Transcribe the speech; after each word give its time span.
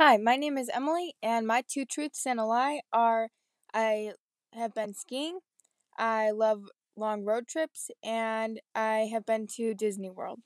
Hi, 0.00 0.16
my 0.16 0.34
name 0.36 0.56
is 0.56 0.70
Emily, 0.70 1.14
and 1.22 1.46
my 1.46 1.62
two 1.62 1.84
truths 1.84 2.26
and 2.26 2.40
a 2.40 2.44
lie 2.44 2.80
are 2.90 3.28
I 3.74 4.14
have 4.54 4.72
been 4.74 4.94
skiing, 4.94 5.40
I 5.98 6.30
love 6.30 6.64
long 6.96 7.24
road 7.24 7.46
trips, 7.46 7.90
and 8.02 8.60
I 8.74 9.10
have 9.12 9.26
been 9.26 9.46
to 9.56 9.74
Disney 9.74 10.08
World. 10.10 10.40